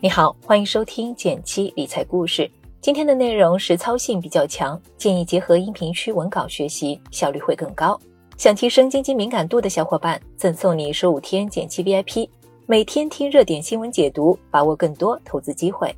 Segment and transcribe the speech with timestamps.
[0.00, 2.48] 你好，欢迎收听减七理财故事。
[2.80, 7.98] 今天的内容实操性比较强，建议结合音频区文稿学习，效率会更高。
[8.36, 12.28] 想提升经济敏感度的小伙伴，赠送你十五天减七 VIP，
[12.64, 15.92] 每天听热点新闻解读，把握更多投资机会。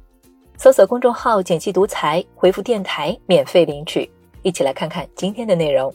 [0.57, 4.11] 搜索公众号“减七独裁，回复“电台”免费领取。
[4.41, 5.93] 一起来看看今天的内容。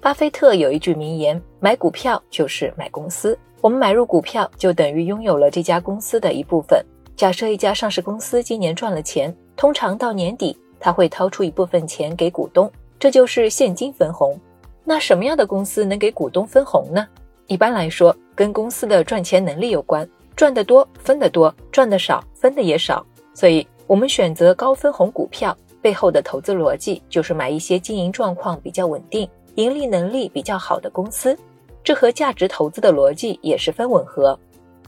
[0.00, 6.80] 巴菲特有一句名言：“买股票就是买公司。”我们买入股票，就等于拥有了这家公司的一部分。
[7.16, 14.38] 假设一家上市公司今年赚了钱，通常到年底，他会掏出一部分钱给股东，这就是现金分红。
[14.84, 17.04] 那什么样的公司能给股东分红呢？
[17.48, 23.04] 一般来说，跟公司的赚钱能力有关，赚得多分得多，赚得少分的也少。
[23.34, 31.36] 所以，我们选择高分红股票背后的投资逻辑，就是买一些经营状况比较稳定、盈利能力比较好的公司。
[31.82, 34.38] 这和价值投资的逻辑也十分吻合。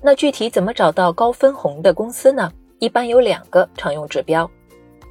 [0.02, 2.50] 那具体怎么找到高分红的公司呢？
[2.78, 4.50] 一般有两个常用指标。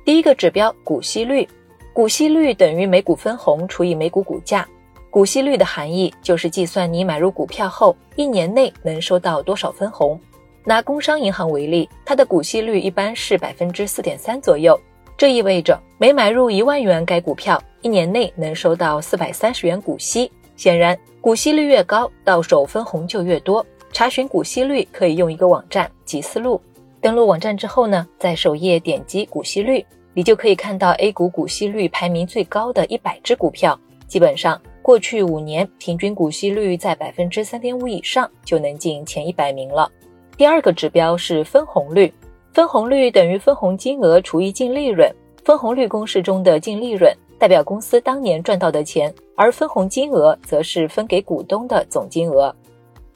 [0.04, 1.48] 第一个指标股息率，
[1.94, 4.68] 股息率等于每股分红除以每股股价。
[5.12, 10.20] 股息率的含义就是计算你买入股票后一年内能收到多少分红。
[10.66, 14.80] 拿工商银行为例，它的股息率一般是百分之四点三左右，
[15.18, 20.32] 这意味着每买入一万元该股票，一年内能收到四百三十元股息。
[20.60, 20.96] 显然。
[21.22, 23.66] 股息率越高，到手分红就越多。
[23.94, 26.62] 查询股息率可以用一个网站集思路。
[27.02, 33.80] 登录网站之后呢，在首页点击股息率，你就可以看到 A 股股息率排名最高的一百只股票。
[34.06, 39.90] 基本上，过去五年平均股息率在百分之三点五以上，就能进前一百名了。
[40.36, 42.14] 第二个指标是分红率，
[42.54, 45.10] 分红率等于分红金额除以净利润。
[45.46, 47.14] 分红率公式中的净利润。
[47.40, 52.54] 代表公司当年赚到的钱，而分红金额则是分给股东的总金额。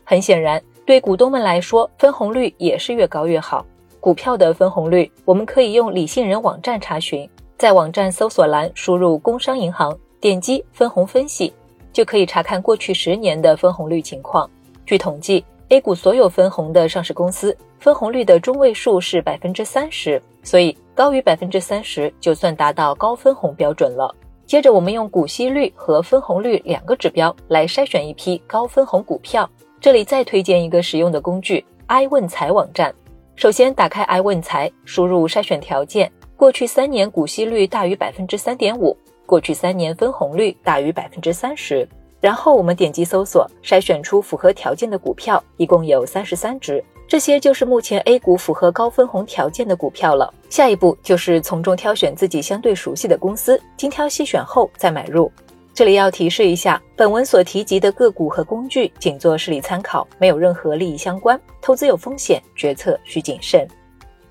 [0.05, 3.65] 很显然，对股东们来说，分红率也是越高越好。
[3.99, 11.53] 股票的分红率，我们可以用理性人网站查询，在网站搜索栏输入“工商银行”，点击分红分析，
[11.91, 14.49] 就可以查看过去十年的分红率情况。
[14.85, 20.77] 据统计，A 股所有分红的上市公司分红率的中位数是百分之三十，所以。
[20.95, 24.13] 高于百分之三十，就算达到高分红标准了。
[24.45, 29.49] 接着，我们用股息率和分红率两个指标来筛选一批高分红股票。
[29.79, 32.93] 这里再推荐一个实用的工具：i 问财网站。
[33.35, 38.95] 首先打开 i 问财，输入筛选条件：过去三年股息率大于百分之三点五，
[39.25, 41.87] 过去三年分红率大于百分之三十。
[42.21, 46.83] 然后我们点击搜索，筛选出符合条件的股票，一共有三十三只。
[47.13, 50.33] 这些就是目前 A 股符合高分红条件的股票了。
[50.49, 55.31] 下一步就是从中挑选自己相对熟悉的公司，精挑细选后再买入。
[55.75, 63.67] 这里要提示一下，本文所提及的个股和工具仅做示例参考，没有任何利益相关，投资有风险，决策需谨慎。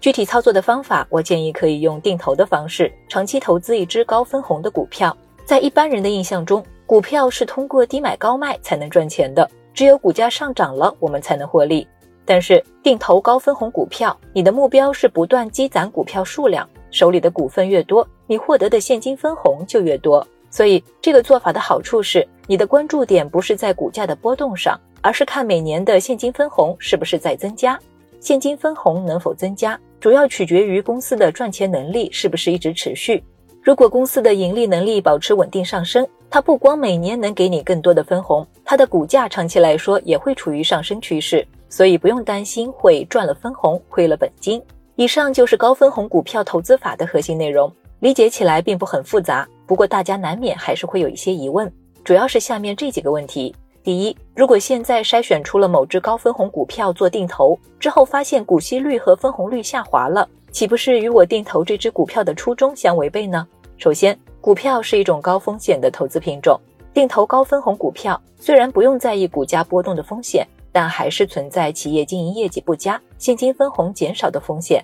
[0.00, 5.16] 具体操作的方法，我建议可以用定投的方式，长期投资一只高分红的股票。
[5.44, 11.86] 在一般人的印象中，股票是通过低买高卖才能赚钱的，只有股价上涨了，我们才能获利。
[12.24, 20.26] 但是定投高分红股票，你的目标是不断积攒股票数量，手里的股份越多，你获得的现金分红就越多。
[20.50, 27.78] 所以这个做法的好处是，你的关注点不是在股价的波动上，而是看每年的现金分红是不是在增加。
[28.20, 33.24] 现金分红能否增加，主要取决于公司的赚钱能力是不是一直持续。
[33.62, 41.46] 如果公司的盈利能力保持稳定上升，它不光每年能给你更多的分红，它的股价长期来说也会处于上升趋势。
[41.72, 44.62] 所以不用担心会赚了分红亏了本金。
[44.96, 49.48] 以上就是高分红股票投资法的核心内容，理解起来并不很复杂。
[49.66, 51.72] 不过大家难免还是会有一些疑问，
[52.04, 63.48] 主要是下面这几个问题：第一，如果现在筛选出了某只高分红股票做定投，之后发现股息率和分红率下滑了，岂不是与我定投这只股票的初衷相违背呢？
[63.78, 66.60] 首先，股票是一种高风险的投资品种，
[66.92, 70.46] 定投高分红股票虽然不用在意股价波动的风险。
[70.72, 74.82] 但还是存在企业经营业绩不佳、现金分红减少的风险，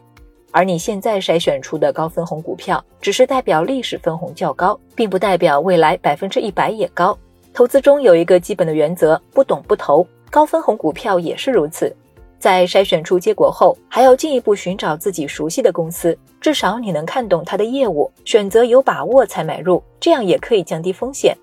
[0.52, 7.18] 而你现在筛选出的高分红股票，只是代表历史分红较高，并不代表未来百分之一百也高。
[7.52, 10.06] 投资中有一个基本的原则：不懂不投。
[10.30, 11.94] 高分红股票也是如此。
[12.38, 21.36] 在筛选出结果后，还要进一步寻找自己熟悉的公司，至少你能看懂它的业务，选择有把握才买入，这样也可以降低风险。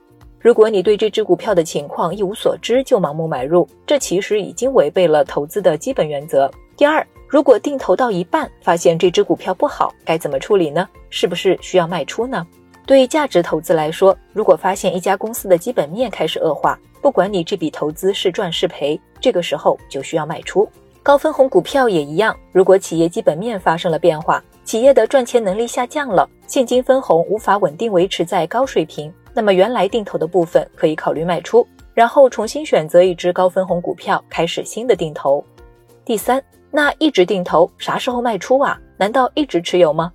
[0.46, 6.48] 如果你对这只股票的情况一无所知就盲目买入，这其实已经违背了投资的基本原则。
[6.78, 10.88] 第二，如果定投到一半发现这只股票不好，该怎么处理呢？
[11.10, 12.46] 是不是需要卖出呢？
[12.86, 20.70] 对价值投资来说，如果发现一家公司的基本面开始恶化，不管你这笔投资是赚是赔，这个时候就需要卖出。
[21.02, 35.44] 高分红股票也一样，如果企业基本面发生了变化，企业的赚钱能力下降了，现金分红无法稳定维持在高水平，那么原来定投的部分可以考虑卖出，然后重新选择一只高分红股票开始新的定投。
[36.06, 36.42] 第三，
[36.72, 38.80] 那一直定投啥时候卖出啊？
[38.96, 40.12] 难道一直持有吗？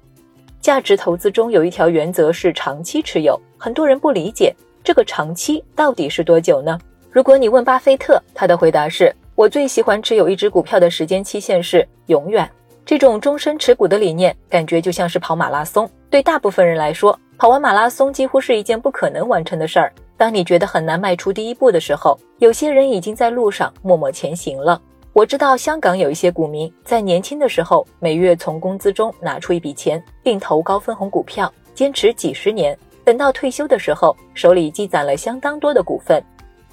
[0.59, 6.79] 价值投资中有一条原则是长期持有，很多人不理解这个长期到底是多久呢？
[7.11, 9.15] 如果你问巴菲特，他的回答是。
[9.37, 12.47] 我最喜欢持有一只股票的时间期限是永远。
[12.85, 15.89] 这种终身持股的理念，感觉就像是跑马拉松。
[16.11, 19.91] 对大部分人来说，跑完马拉松几乎是一件不可能完成的事儿。
[20.15, 24.79] 当你觉得很难迈出第一步的时候，有些人已经在路上默默前行了。
[25.15, 32.77] 我知道香港有一些股民在年轻的时候，每月从工资中拿出一笔钱并投高分红股票，坚持几十年，
[33.07, 36.23] 等到退休的时候，手里积攒了相当多的股份。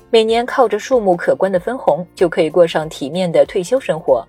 [0.09, 4.21] 每年靠着数目可观的分红，就可以过上体面的退休生活。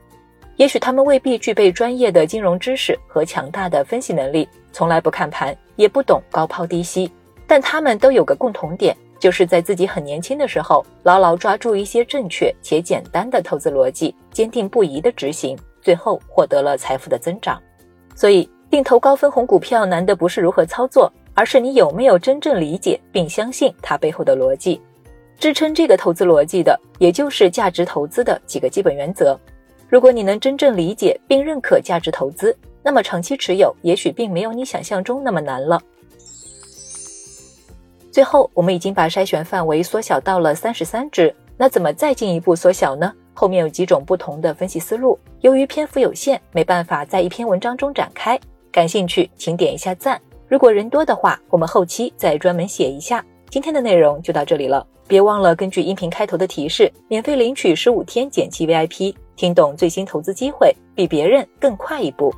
[0.54, 7.10] 也许他们未必具备专业的金融知识和强大的分析能力，从来不看盘，也不懂高抛低吸，
[7.48, 17.60] 但他们都有个共同点，就是在自己很年轻的时候，牢牢抓住一些正确且简单的投资逻辑，坚定不移的执行，最后获得了财富的增长。
[18.14, 24.80] 所以，定投高分红股票难的不是如何操作，而是你有没有真正理解并相信它背后的逻辑。
[25.40, 29.36] 支撑这个投资逻辑的，也就是价值投资的几个基本原则。
[29.88, 32.56] 如果你能真正理解并认可价值投资，
[32.88, 35.78] 那么长期持有也许并没有你想象中那么难了。
[38.10, 43.12] 最后，我们已经把筛选范围缩小到了三十三只，那怎么再进一步缩小呢？
[43.34, 48.40] 后面有几种不同的分析思路，由于篇幅有限，没办法在一篇文章中展开。
[48.72, 50.18] 感兴趣，请点一下赞。
[50.48, 53.22] 如果人多的话，我们后期再专门写一下。
[53.50, 54.86] 今天的内容就到这里了。
[55.06, 62.34] 别忘了根据音频开头的提示，免费领取十五天减七 VIP，听懂最新投资机会，比别人更快一步。